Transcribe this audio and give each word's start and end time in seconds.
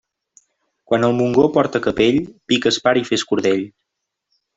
Quan 0.91 1.03
el 1.07 1.11
Montgó 1.17 1.43
porta 1.57 1.81
capell, 1.87 2.17
pica 2.53 2.73
espart 2.77 3.03
i 3.03 3.05
fes 3.11 3.27
cordell. 3.33 3.63